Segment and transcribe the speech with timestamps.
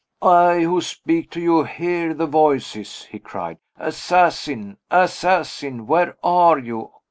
[0.23, 3.59] "I, who speak to you, hear the voices," he cried.
[3.77, 4.77] "Assassin!
[4.89, 5.85] assassin!
[5.85, 6.89] where are you?